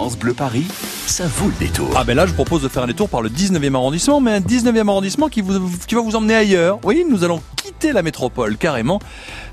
[0.00, 0.64] France Bleu Paris,
[1.06, 1.90] ça vaut le détour.
[1.94, 4.40] Ah ben là, je propose de faire un détour par le 19e arrondissement, mais un
[4.40, 6.78] 19e arrondissement qui, vous, qui va vous emmener ailleurs.
[6.84, 8.98] Oui, nous allons quitter la métropole carrément.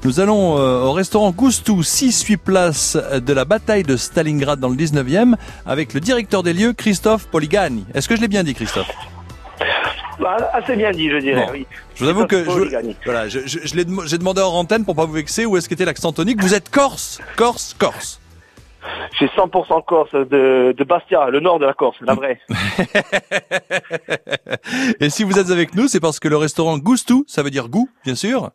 [0.05, 4.77] Nous allons euh, au restaurant Goustou, 6-8 places de la bataille de Stalingrad dans le
[4.77, 7.83] 19e, avec le directeur des lieux, Christophe Poligani.
[7.93, 8.87] Est-ce que je l'ai bien dit, Christophe?
[10.21, 11.51] Bah, assez bien dit, je dirais, Bon.
[11.51, 11.67] oui.
[11.95, 12.95] Je vous avoue que je, Poligani.
[13.03, 15.57] voilà, je, je- je l'ai dem- j'ai demandé en antenne pour pas vous vexer où
[15.57, 16.41] est-ce qu'était l'accent tonique.
[16.41, 18.21] Vous êtes corse, corse, corse.
[19.13, 22.39] Suis 100% Corse de, de Bastia, le nord de la Corse, la vraie.
[24.99, 27.69] Et si vous êtes avec nous, c'est parce que le restaurant Goustou, ça veut dire
[27.69, 28.51] goût, bien sûr.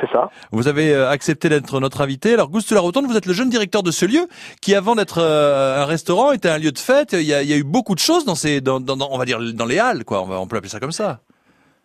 [0.00, 0.30] C'est ça.
[0.52, 2.34] Vous avez euh, accepté d'être notre invité.
[2.34, 4.28] Alors Goustou la Rotonde, vous êtes le jeune directeur de ce lieu
[4.60, 7.14] qui, avant d'être euh, un restaurant, était un lieu de fête.
[7.14, 9.08] Il y a, il y a eu beaucoup de choses dans ces, dans, dans- dans-
[9.10, 10.20] on va dire dans les halles, quoi.
[10.22, 11.20] On, va, on peut appeler ça comme ça.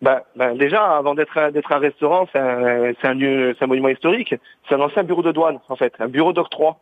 [0.02, 3.64] Ben, ben, déjà, avant d'être un, d'être un restaurant, c'est un, c'est un lieu, c'est
[3.64, 4.34] un monument historique.
[4.68, 6.80] C'est un ancien bureau de douane, en fait, un bureau d'octroi,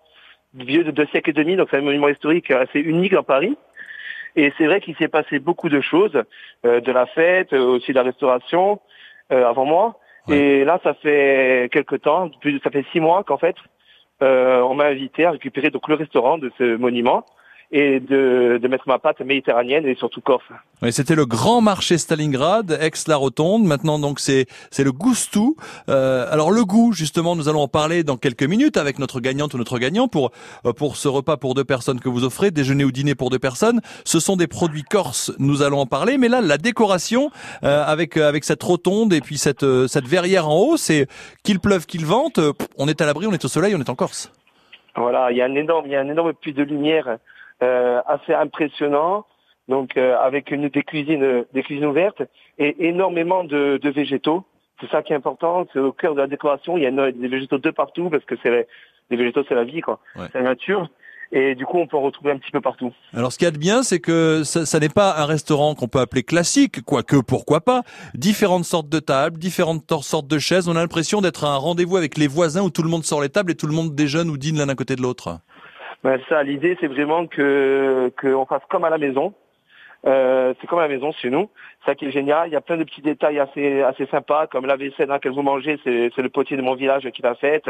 [0.55, 1.57] vieux de deux siècles et demi.
[1.57, 3.57] Donc c'est un monument historique assez unique dans Paris.
[4.37, 6.23] Et c'est vrai qu'il s'est passé beaucoup de choses,
[6.65, 8.81] euh, de la fête, euh, aussi de la restauration,
[9.33, 9.99] euh, avant moi.
[10.29, 10.39] Ouais.
[10.39, 12.31] Et là, ça fait quelques temps,
[12.63, 13.57] ça fait six mois qu'en fait,
[14.23, 17.25] euh, on m'a invité à récupérer donc le restaurant de ce monument
[17.73, 20.45] et de, de mettre ma pâte méditerranéenne et surtout corse.
[20.83, 23.65] Oui, c'était le grand marché Stalingrad, ex-la Rotonde.
[23.65, 25.57] Maintenant, donc, c'est c'est le Goustou.
[25.89, 29.55] Euh, alors, le goût, justement, nous allons en parler dans quelques minutes avec notre gagnante
[29.55, 30.33] ou notre gagnant pour
[30.67, 33.39] euh, pour ce repas pour deux personnes que vous offrez, déjeuner ou dîner pour deux
[33.39, 33.81] personnes.
[34.05, 35.33] Ce sont des produits corses.
[35.39, 36.19] Nous allons en parler.
[36.19, 37.31] Mais là, la décoration
[37.63, 41.07] euh, avec euh, avec cette rotonde et puis cette euh, cette verrière en haut, c'est
[41.45, 42.41] qu'il pleuve, qu'il vente,
[42.79, 44.33] on est à l'abri, on est au soleil, on est en Corse.
[44.97, 47.19] Voilà, il y a un énorme, il y a un énorme puits de lumière
[47.61, 49.25] assez impressionnant.
[49.69, 52.23] Donc euh, avec une des cuisines, des cuisines ouvertes
[52.59, 54.45] et énormément de, de végétaux.
[54.81, 55.67] C'est ça qui est important.
[55.73, 56.77] C'est au cœur de la décoration.
[56.77, 58.67] Il y a des végétaux de partout parce que c'est
[59.11, 60.01] les végétaux, c'est la vie, quoi.
[60.17, 60.27] Ouais.
[60.33, 60.89] C'est la nature.
[61.33, 62.93] Et du coup, on peut en retrouver un petit peu partout.
[63.15, 65.77] Alors ce qu'il y a de bien, c'est que ça, ça n'est pas un restaurant
[65.77, 67.83] qu'on peut appeler classique, quoique pourquoi pas.
[68.15, 70.69] Différentes sortes de tables, différentes sortes de chaises.
[70.69, 73.21] On a l'impression d'être à un rendez-vous avec les voisins où tout le monde sort
[73.21, 75.39] les tables et tout le monde déjeune ou dîne l'un à côté de l'autre.
[76.03, 79.35] Ben, ça, l'idée, c'est vraiment que qu'on fasse comme à la maison.
[80.07, 81.51] Euh, c'est comme à la maison chez nous.
[81.85, 82.49] Ça qui est génial.
[82.49, 85.33] Il y a plein de petits détails assez assez sympas, comme la vaisselle dans laquelle
[85.33, 87.69] vous mangez, c'est le potier de mon village qui l'a faite.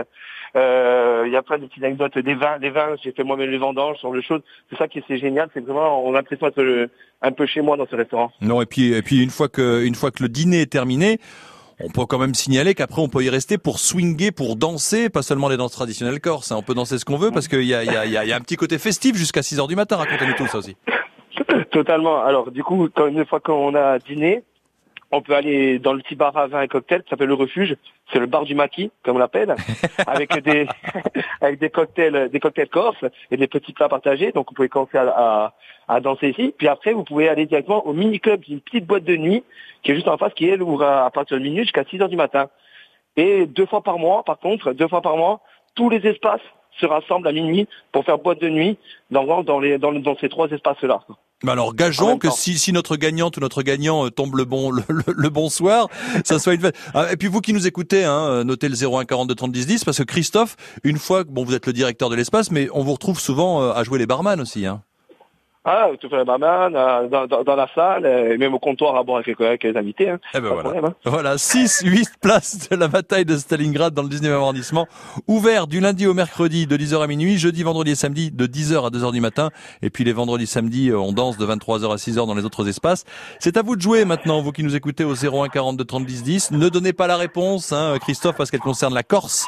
[0.54, 3.50] Euh, il y a plein de petites anecdotes des vins, les vins, j'ai fait moi-même
[3.50, 4.42] les vendanges sur le choses.
[4.70, 5.48] C'est ça qui est génial.
[5.54, 6.86] C'est vraiment, on a l'impression d'être euh,
[7.22, 8.30] un peu chez moi dans ce restaurant.
[8.40, 11.18] Non et puis et puis une fois que une fois que le dîner est terminé.
[11.82, 15.22] On peut quand même signaler qu'après on peut y rester pour swinger, pour danser, pas
[15.22, 16.52] seulement les danses traditionnelles corses.
[16.52, 16.56] hein.
[16.58, 18.56] On peut danser ce qu'on veut parce qu'il y y, y y a un petit
[18.56, 19.96] côté festif jusqu'à 6 heures du matin.
[19.96, 20.76] Racontez-nous tout ça aussi.
[21.70, 22.22] Totalement.
[22.22, 24.42] Alors du coup, quand une fois qu'on a dîné,
[25.10, 27.76] on peut aller dans le petit bar à vin et cocktails qui s'appelle le refuge.
[28.12, 29.54] C'est le bar du maquis, comme on l'appelle,
[30.06, 30.66] avec des
[31.40, 34.32] avec des cocktails, des cocktails corses et des petits plats partagés.
[34.32, 35.54] Donc vous pouvez commencer à, à,
[35.88, 36.54] à danser ici.
[36.56, 39.44] Puis après, vous pouvez aller directement au mini club, une petite boîte de nuit
[39.82, 42.00] qui est juste en face, qui elle ouvre à, à partir de minuit jusqu'à 6
[42.02, 42.48] heures du matin.
[43.16, 45.40] Et deux fois par mois, par contre, deux fois par mois,
[45.74, 46.40] tous les espaces
[46.78, 48.78] se rassemblent à minuit pour faire boîte de nuit
[49.10, 51.00] dans, dans, les, dans, dans ces trois espaces-là.
[51.42, 54.70] Bah alors gageons que si, si notre gagnante ou notre gagnant euh, tombe le bon
[54.70, 55.88] le, le- le bon soir,
[56.24, 56.76] ça soit une fête.
[56.94, 59.66] Ah, et puis vous qui nous écoutez, hein, euh, notez le 01 42 30 10
[59.66, 62.68] 10 parce que Christophe, une fois que bon vous êtes le directeur de l'espace, mais
[62.74, 64.66] on vous retrouve souvent euh, à jouer les barman aussi.
[64.66, 64.82] Hein.
[65.62, 68.58] Ah, tu fais la barman, euh, dans, dans, dans la salle, euh, et même au
[68.58, 70.08] comptoir à boire avec, les- avec les invités.
[70.08, 70.18] Hein.
[70.32, 70.62] Eh ben voilà.
[70.62, 70.94] problème, hein.
[71.04, 74.86] Voilà, 6, 8 places de la bataille de Stalingrad dans le 19e arrondissement,
[75.28, 78.86] ouvert du lundi au mercredi de 10h à minuit, jeudi, vendredi et samedi de 10h
[78.86, 79.50] à 2h du matin,
[79.82, 82.66] et puis les vendredis, samedis, euh, on danse de 23h à 6h dans les autres
[82.66, 83.04] espaces.
[83.38, 86.22] C'est à vous de jouer maintenant, vous qui nous écoutez au 01 42 30 10
[86.22, 86.50] 10.
[86.52, 89.44] Ne donnez pas la réponse, hein, Christophe, parce qu'elle concerne la Corse.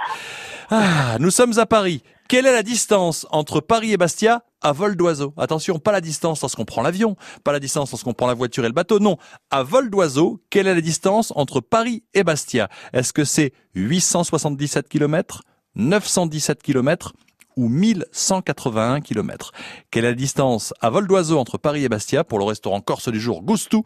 [0.71, 2.03] Ah, nous sommes à Paris.
[2.28, 4.43] Quelle est la distance entre Paris et Bastia?
[4.62, 8.27] À vol d'oiseau Attention, pas la distance lorsqu'on prend l'avion, pas la distance lorsqu'on prend
[8.27, 9.17] la voiture et le bateau, non.
[9.50, 12.69] À vol d'oiseau, quelle est la distance entre Paris et Bastia?
[12.93, 15.43] Est-ce que c'est 877 km,
[15.75, 17.12] 917 km
[17.56, 19.53] ou 1181 km
[19.91, 22.25] Quelle est la distance à vol d'oiseau entre Paris et Bastia?
[22.25, 23.84] Pour le restaurant corse du jour Goustou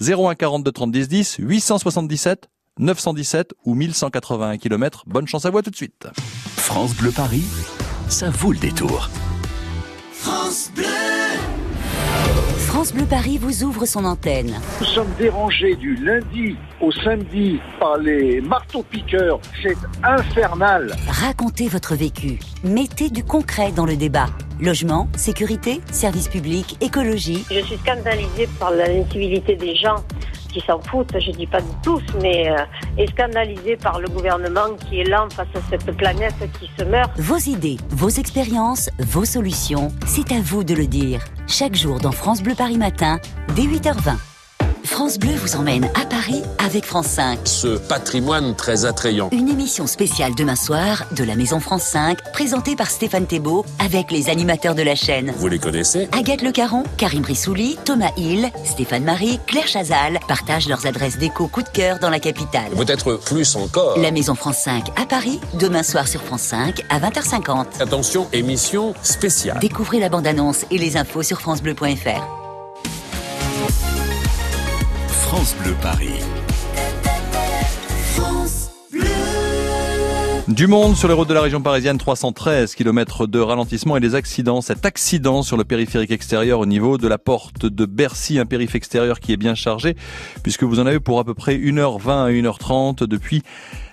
[0.00, 2.48] 01 42 30 10 10 877
[2.78, 5.04] 917 ou 1181 km.
[5.06, 6.06] Bonne chance à vous tout de suite.
[6.56, 7.44] France Bleu Paris,
[8.08, 9.10] ça vaut le détour.
[12.78, 14.54] France Bleu Paris vous ouvre son antenne.
[14.78, 19.40] Nous sommes dérangés du lundi au samedi par les marteaux-piqueurs.
[19.60, 20.94] C'est infernal.
[21.08, 22.38] Racontez votre vécu.
[22.62, 24.26] Mettez du concret dans le débat.
[24.60, 27.44] Logement, sécurité, services publics, écologie.
[27.50, 29.96] Je suis scandalisée par la l'incivilité des gens.
[30.52, 32.56] Qui s'en foutent, je dis pas de tous, mais euh,
[32.96, 37.10] est par le gouvernement qui est lent face à cette planète qui se meurt.
[37.18, 41.24] Vos idées, vos expériences, vos solutions, c'est à vous de le dire.
[41.46, 43.18] Chaque jour dans France Bleu Paris Matin,
[43.54, 44.37] dès 8h20.
[44.84, 47.40] France Bleu vous emmène à Paris avec France 5.
[47.44, 49.28] Ce patrimoine très attrayant.
[49.32, 54.10] Une émission spéciale demain soir de la Maison France 5, présentée par Stéphane Thébault avec
[54.10, 55.32] les animateurs de la chaîne.
[55.36, 60.68] Vous les connaissez Agathe Le Caron, Karim Brissouli, Thomas Hill, Stéphane Marie, Claire Chazal partagent
[60.68, 62.70] leurs adresses d'écho coup de cœur dans la capitale.
[62.76, 63.98] Peut-être plus encore.
[63.98, 67.80] La Maison France 5 à Paris, demain soir sur France 5 à 20h50.
[67.80, 69.58] Attention, émission spéciale.
[69.60, 72.47] Découvrez la bande-annonce et les infos sur francebleu.fr.
[75.28, 76.08] France Bleu Paris.
[80.48, 84.14] Du monde sur les routes de la région parisienne, 313 km de ralentissement et des
[84.14, 84.62] accidents.
[84.62, 88.76] Cet accident sur le périphérique extérieur au niveau de la porte de Bercy, un périphérique
[88.76, 89.96] extérieur qui est bien chargé,
[90.42, 93.42] puisque vous en avez pour à peu près 1h20 à 1h30 depuis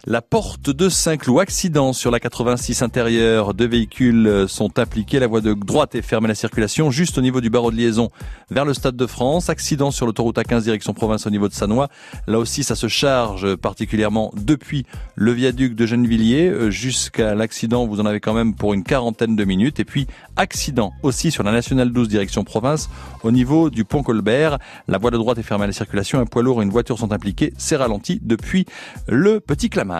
[0.07, 1.40] la porte de Saint-Cloud.
[1.40, 3.54] Accident sur la 86 intérieure.
[3.54, 5.19] Deux véhicules sont impliqués.
[5.19, 7.75] La voie de droite est fermée à la circulation juste au niveau du barreau de
[7.75, 8.10] liaison
[8.52, 9.50] vers le Stade de France.
[9.50, 11.90] Accident sur l'autoroute A15 direction province au niveau de Sanois.
[12.28, 14.86] Là aussi, ça se charge particulièrement depuis
[15.16, 17.88] le viaduc de Gennevilliers euh, jusqu'à l'accident.
[17.88, 19.80] Vous en avez quand même pour une quarantaine de minutes.
[19.80, 20.06] Et puis,
[20.36, 22.90] accident aussi sur la nationale 12 direction province
[23.24, 24.60] au niveau du pont Colbert.
[24.88, 26.19] La voie de droite est fermée à la circulation.
[26.19, 27.54] Un poids lourd et une voiture sont impliqués.
[27.57, 28.66] C'est ralenti depuis
[29.07, 29.94] le petit Clamart.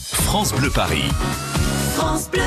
[0.00, 1.04] France Bleu Paris.
[1.96, 2.40] France Bleu.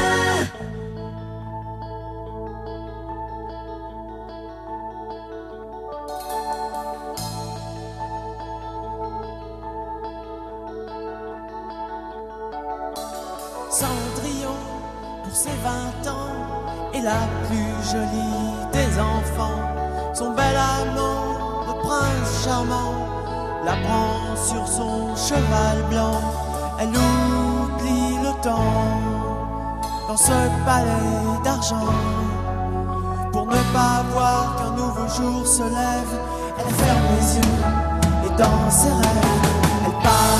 [13.69, 14.55] Cendrillon,
[15.23, 16.15] pour ses 20 ans,
[16.95, 17.11] est la
[17.47, 19.61] plus jolie des enfants.
[20.15, 22.95] Son bel amant, le prince charmant,
[23.63, 26.46] la prend sur son cheval blanc.
[26.79, 29.01] Elle oublie le temps
[30.07, 30.31] dans ce
[30.65, 31.89] palais d'argent.
[33.31, 36.13] Pour ne pas voir qu'un nouveau jour se lève,
[36.59, 37.57] elle ferme les yeux
[38.25, 40.36] et dans ses rêves, elle part.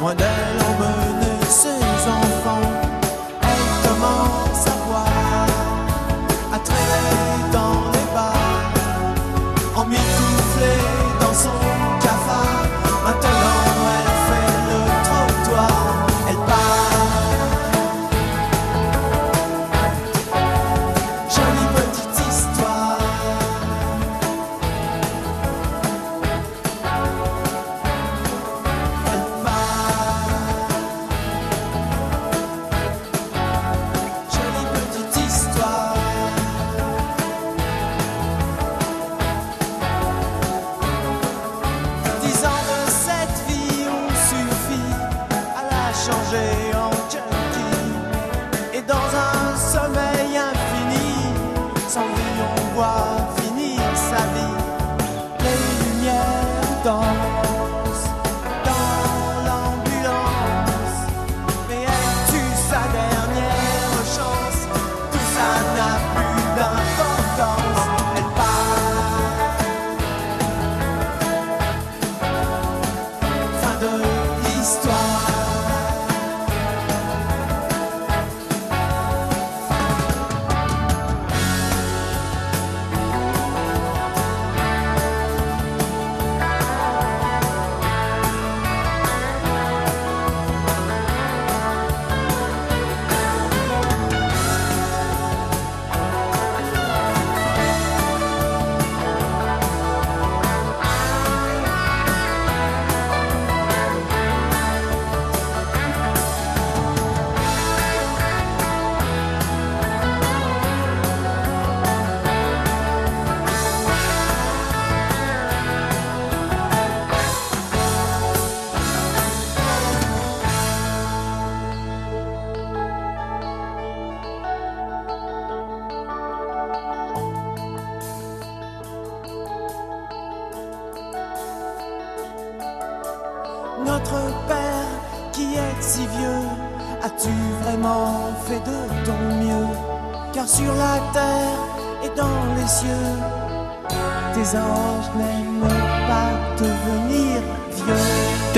[0.00, 0.57] One day.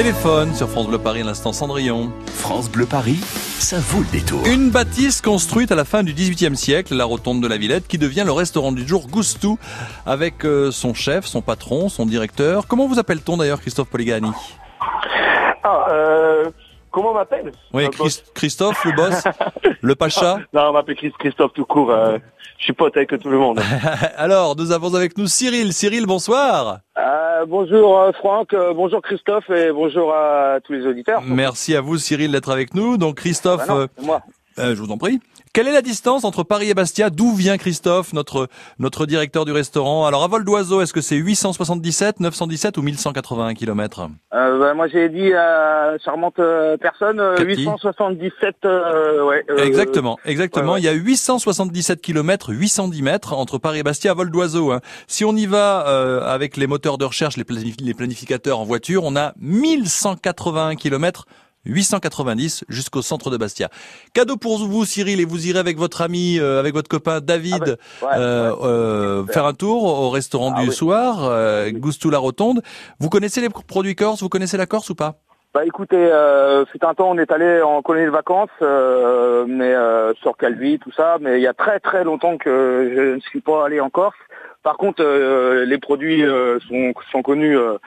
[0.04, 2.11] Téléphone sur France Bleu Paris à l'instant Cendrillon.
[2.25, 3.19] France Bleu Paris,
[3.59, 4.40] ça vaut le détour.
[4.47, 7.99] Une bâtisse construite à la fin du XVIIIe siècle, la rotonde de la Villette, qui
[7.99, 9.59] devient le restaurant du jour Goustou,
[10.07, 12.66] avec euh, son chef, son patron, son directeur.
[12.66, 14.30] Comment vous appelle-t-on d'ailleurs Christophe Poligani?
[15.62, 16.45] Ah, euh,
[16.90, 17.52] comment on m'appelle?
[17.75, 19.23] Oui, Euh, Chris- Christophe, le boss,
[19.83, 20.38] le pacha?
[20.54, 21.90] Non, on m'appelle Chris- Christophe tout court.
[21.90, 22.16] euh,
[22.57, 23.61] je suis pote avec tout le monde.
[24.16, 25.73] Alors, nous avons avec nous Cyril.
[25.75, 26.78] Cyril, bonsoir.
[27.40, 31.23] Euh, bonjour euh, Franck, euh, bonjour Christophe et bonjour à tous les auditeurs.
[31.25, 32.97] Merci à vous Cyril d'être avec nous.
[32.99, 34.20] Donc Christophe, Bah non, moi.
[34.59, 35.20] euh, je vous en prie.
[35.52, 37.11] Quelle est la distance entre Paris et Bastia?
[37.11, 38.47] D'où vient Christophe, notre
[38.78, 40.07] notre directeur du restaurant?
[40.07, 44.87] Alors à vol d'oiseau, est-ce que c'est 877, 917 ou 1181 km Euh, bah, moi
[44.87, 47.64] j'ai dit à charmante euh, personne euh, Cathy.
[47.64, 49.45] 877 euh, ouais.
[49.50, 50.66] euh, Exactement, exactement.
[50.66, 50.80] ouais, ouais.
[50.83, 54.71] Il y a 877 km, 810 mètres entre Paris et Bastia à vol d'oiseau.
[54.71, 54.80] hein.
[55.09, 58.64] Si on y va euh, avec les moteurs de recherche, les, planif- les planificateurs en
[58.64, 61.25] voiture, on a 1181 km.
[61.67, 63.69] 890 jusqu'au centre de Bastia.
[64.14, 67.76] Cadeau pour vous, Cyril, et vous irez avec votre ami, euh, avec votre copain David,
[68.02, 68.59] Ouais, euh, ouais.
[68.64, 70.75] euh, faire un tour au restaurant Ah du oui.
[70.75, 72.62] soir, euh, Goustou la Rotonde.
[72.99, 75.17] Vous connaissez les produits corse Vous connaissez la Corse ou pas?
[75.52, 79.75] Bah écoutez, euh, fut un temps on est allé en colonie de vacances, euh, mais
[79.75, 83.21] euh, sur Calvi, tout ça, mais il y a très très longtemps que je ne
[83.21, 84.14] suis pas allé en Corse.
[84.62, 87.79] Par contre, euh, les produits euh, sont, sont connus euh,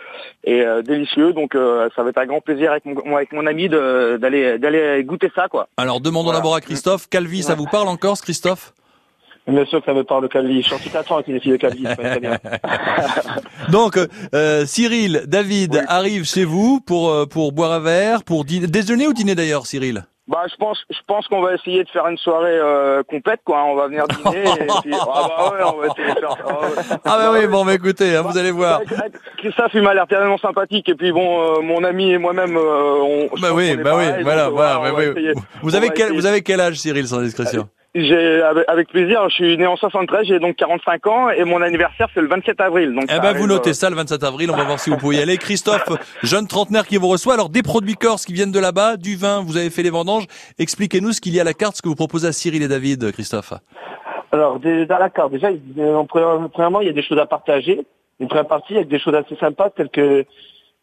[0.44, 3.46] et euh, délicieux, donc euh, ça va être un grand plaisir avec mon, avec mon
[3.46, 5.68] ami de- d'aller d'aller goûter ça, quoi.
[5.78, 6.40] Alors demandons Voilà.
[6.40, 7.08] d'abord à Christophe.
[7.10, 8.74] Calvi, ça vous parle en Corse, Christophe?
[9.46, 10.62] Bien sûr que ça me parle de Calvi.
[10.62, 11.84] Je suis en tout attends avec les filles de Calvi.
[11.86, 12.38] c'est pas très bien.
[13.70, 14.00] Donc,
[14.34, 15.82] euh, Cyril, David Oui.
[15.88, 19.66] arrive chez vous pour euh, pour boire un verre, pour dîner, déjeuner ou dîner d'ailleurs,
[19.68, 20.06] Cyril?
[20.26, 23.66] Bah je pense je pense qu'on va essayer de faire une soirée euh, complète, quoi.
[23.66, 24.44] On va venir dîner.
[24.44, 26.38] et puis, ah bah ouais, on va essayer de faire.
[26.48, 26.98] ah ouais.
[27.04, 28.80] Ah bah oui, bon, bah écoutez, hein, vous allez voir.
[29.38, 30.88] Christophe, il m'a l'air tellement sympathique.
[30.88, 33.26] Et puis bon, euh, mon ami et moi-même, euh, on.
[33.42, 34.80] Bah pense oui, bah oui, pareil, voilà, donc, voilà.
[34.80, 35.04] bah oui.
[35.04, 35.34] essayer.
[35.62, 36.20] Vous avez quel essayer.
[36.20, 37.68] vous avez quel âge, Cyril, sans discrétion?
[37.96, 39.28] Avec, avec plaisir.
[39.30, 42.60] Je suis né en 73, j'ai donc 45 ans et mon anniversaire c'est le 27
[42.62, 42.94] avril.
[42.94, 44.50] Donc Eh ben, vous notez euh, ça le 27 avril.
[44.52, 45.38] On va voir si vous pouvez y aller.
[45.38, 45.84] Christophe,
[46.24, 47.34] jeune trentenaire qui vous reçoit.
[47.36, 49.42] Alors, des produits corses qui viennent de là-bas, du vin.
[49.46, 50.26] Vous avez fait les vendanges.
[50.60, 52.68] Expliquez-nous ce qu'il y a à la carte, ce que vous proposez à Cyril et
[52.68, 53.54] David, Christophe.
[54.32, 57.04] Alors, des- dans la carte, déjà, il- euh, en pre- premièrement, il y a des
[57.04, 57.82] choses à partager.
[58.20, 60.26] Une première partie avec des choses assez sympas, telles que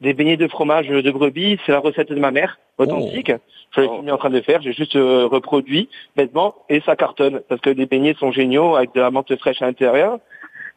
[0.00, 1.58] des beignets de fromage de brebis.
[1.66, 3.32] C'est la recette de ma mère, authentique.
[3.72, 3.94] Je l'ai Oh.
[3.96, 4.60] filmé en train de faire.
[4.62, 8.94] J'ai juste euh, reproduit bêtement et ça cartonne parce que les beignets sont géniaux avec
[8.94, 10.18] de la menthe fraîche à l'intérieur.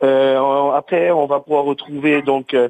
[0.03, 2.69] Euh, après, on va pouvoir retrouver donc euh,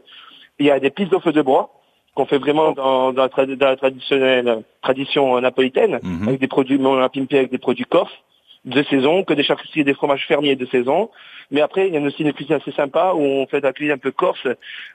[0.59, 1.69] il y a des pistes au feu de bois
[2.15, 6.27] qu'on fait vraiment dans, dans la, trad- dans la traditionnelle tradition napolitaine Mhm.
[6.27, 8.13] avec des produits, on a pimpé avec des produits corses
[8.65, 11.09] de saison, que des charcuteries et des fromages fermiers de saison.
[11.51, 13.73] Mais après, il y a aussi une cuisine assez sympa où on fait de la
[13.73, 14.47] cuisine un peu corse.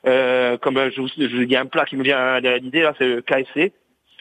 [0.07, 2.41] Euh, comme euh, je vous je, il y a un plat qui me vient à
[2.41, 3.73] l'idée là, c'est le KFC.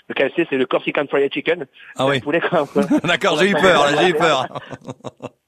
[0.09, 1.65] Le KFC, c'est le Corsican Fried Chicken.
[1.97, 2.21] Ah oui.
[3.03, 4.47] D'accord, j'ai eu peur, j'ai eu peur.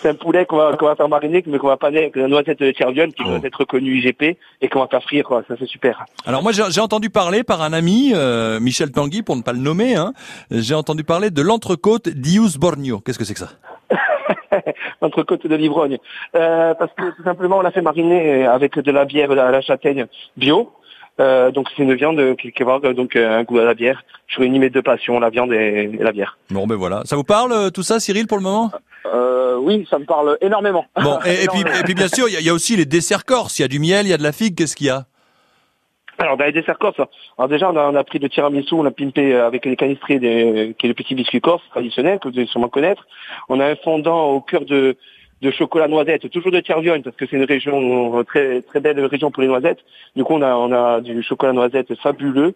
[0.00, 2.60] c'est un poulet qu'on va, va faire mariner, mais qu'on va paner avec la noisette
[2.60, 3.30] de Tchervion, qui Oh.
[3.30, 5.42] doit être reconnue IGP, et qu'on va faire frire, quoi.
[5.48, 6.04] Ça, c'est super.
[6.26, 9.58] Alors moi j'ai entendu parler par un ami, euh, Michel Tanguy pour ne pas le
[9.58, 10.12] nommer, hein,
[10.50, 13.00] j'ai entendu parler de l'entrecôte d'Ius Borneo.
[13.00, 13.50] Qu'est-ce que c'est que ça?
[15.00, 15.98] Entre côte de l'ivrogne.
[16.34, 19.60] Euh, parce que tout simplement, on l'a fait mariner avec de la bière à la
[19.60, 20.06] châtaigne
[20.36, 20.72] bio.
[21.18, 23.74] Euh, donc c'est une viande qui, qui va avoir donc euh, un goût à la
[23.74, 24.02] bière.
[24.26, 26.36] Je réunis mes deux passions, la viande et, et la bière.
[26.50, 28.70] Bon ben voilà, ça vous parle euh, tout ça Cyril pour le moment?
[29.06, 30.84] Euh, oui, ça me parle énormément.
[31.02, 32.76] Bon et, et puis et puis bien sûr il y a, il y a aussi
[32.76, 34.76] les desserts corses, il y a du miel, il y a de la figue, qu'est-ce
[34.76, 35.06] qu'il y a?
[36.18, 37.00] Alors dans les desserts corses,
[37.38, 40.18] alors déjà on a, on a pris le tiramisu, on l'a pimpé avec les canistrés,
[40.18, 43.06] des, qui est le petit biscuit corse traditionnel que vous devez sûrement connaître.
[43.48, 44.96] On a un fondant au cœur de
[45.42, 49.30] de chocolat noisette, toujours de Tiervione, parce que c'est une région très très belle région
[49.30, 49.80] pour les noisettes.
[50.14, 52.52] Du coup, on a on a du chocolat noisette fabuleux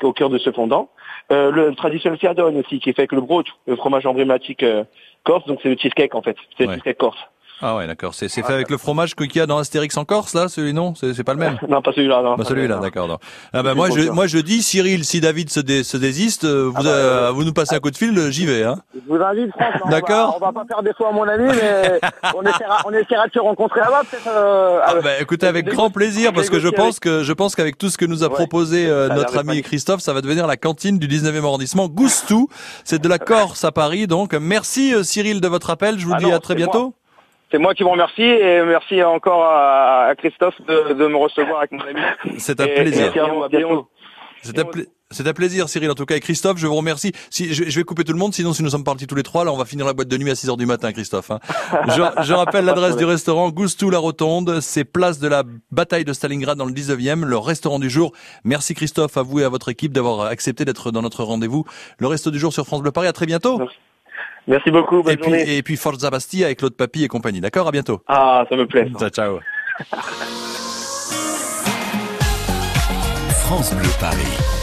[0.00, 0.90] qui est au cœur de ce fondant.
[1.30, 4.84] Euh, le traditionnel Fiadone aussi, qui est fait avec le brooch, le fromage emblématique euh,
[5.22, 6.70] corse, donc c'est le cheesecake en fait, c'est Ouais.
[6.74, 7.18] le cheesecake corse.
[7.62, 10.04] Ah ouais d'accord, c'est c'est fait avec le fromage qu'il y a dans Astérix en
[10.04, 11.58] Corse là, celui non, c'est c'est pas le même?
[11.68, 12.34] Non, pas celui-là, non.
[12.36, 13.06] Bah celui-là, d'accord.
[13.08, 13.18] non.
[13.52, 16.64] Ah bah moi je moi je dis Cyril, si David se, dé- se désiste, euh,
[16.68, 18.76] vous Ah bah, euh, vous nous passez un coup de fil, euh, j'y vais hein.
[18.94, 19.74] Je vous invite, Franck.
[19.76, 20.38] hein, D'accord.
[20.40, 22.00] On va pas faire défaut à mon ami, mais
[22.36, 26.32] on essaiera, on essaiera de se rencontrer là-bas, euh, Ah bah écoutez avec grand plaisir
[26.32, 29.08] parce que je pense que je pense qu'avec tout ce que nous a proposé euh,
[29.08, 29.62] notre ami.
[29.62, 32.48] Christophe, ça va devenir la cantine du 19e arrondissement Goustou.
[32.84, 36.12] C'est de la Corse à Paris donc merci euh, Cyril de votre appel, je vous
[36.14, 36.94] Ah dis à très bientôt.
[37.50, 41.58] C'est moi qui vous remercie et merci encore à, à Christophe de, de me recevoir
[41.58, 42.00] avec mon ami.
[42.38, 43.02] C'est un Et- plaisir.
[43.04, 43.88] Merci à vous, à bientôt.
[44.42, 44.82] C'est un, pla-
[45.26, 46.16] un plaisir, Cyril, en tout cas.
[46.16, 47.12] Et Christophe, je vous remercie.
[47.30, 49.22] Si, je, je vais couper tout le monde, sinon, si nous sommes partis tous les
[49.22, 51.30] trois, là, on va finir la boîte de nuit à 6 heures du matin, Christophe.
[51.30, 51.38] hein.
[51.88, 54.60] Je, je rappelle l'adresse du restaurant Goustou la Rotonde.
[54.60, 58.12] C'est place de la bataille de Stalingrad dans le 19e, le restaurant du jour.
[58.44, 61.64] Merci, Christophe, à vous et à votre équipe d'avoir accepté d'être dans notre rendez-vous.
[61.98, 63.06] Le resto du jour sur France Bleu Paris.
[63.06, 63.58] À très bientôt.
[63.58, 63.76] Merci
[64.70, 67.40] beaucoup, bonne Et puis, et puis Forza Bastia avec Claude Papy et compagnie.
[67.40, 67.68] D'accord?
[67.68, 68.02] À bientôt.
[68.06, 68.90] Ah, ça me plaît.
[68.98, 69.10] ça.
[69.10, 69.40] Ciao, ciao.
[73.30, 74.53] France Bleu Paris.